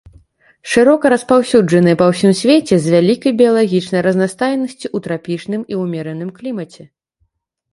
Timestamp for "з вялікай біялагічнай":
2.85-4.01